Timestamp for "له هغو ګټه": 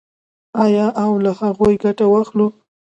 1.23-2.05